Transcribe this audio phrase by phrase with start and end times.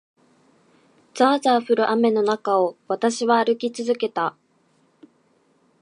[1.13, 4.35] ざあざあ降る雨の中を、私は歩き続けた。